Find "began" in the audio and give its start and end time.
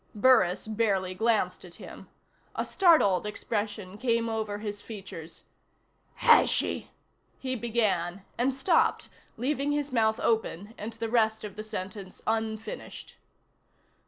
7.55-8.25